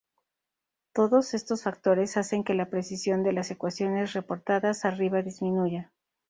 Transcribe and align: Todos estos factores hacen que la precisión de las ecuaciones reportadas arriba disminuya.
Todos 0.93 1.35
estos 1.35 1.61
factores 1.61 2.17
hacen 2.17 2.43
que 2.43 2.55
la 2.55 2.71
precisión 2.71 3.21
de 3.21 3.33
las 3.33 3.51
ecuaciones 3.51 4.13
reportadas 4.13 4.83
arriba 4.83 5.21
disminuya. 5.21 5.91